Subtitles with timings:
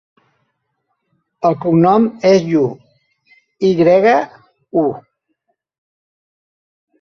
[1.49, 2.63] El cognom és Yu:
[3.69, 4.15] i grega,
[4.85, 4.87] u.